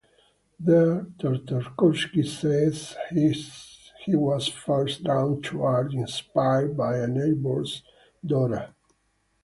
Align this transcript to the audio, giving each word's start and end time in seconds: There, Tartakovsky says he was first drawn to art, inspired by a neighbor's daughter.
There, 0.59 1.03
Tartakovsky 1.19 2.25
says 2.25 2.95
he 3.11 4.15
was 4.15 4.47
first 4.47 5.03
drawn 5.03 5.43
to 5.43 5.61
art, 5.61 5.93
inspired 5.93 6.75
by 6.75 6.97
a 6.97 7.05
neighbor's 7.07 7.83
daughter. 8.25 8.73